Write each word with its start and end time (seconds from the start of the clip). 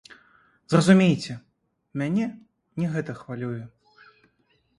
Зразумейце, 0.73 1.33
мяне 2.03 2.25
не 2.85 2.91
гэта 2.95 3.11
хвалюе. 3.21 3.63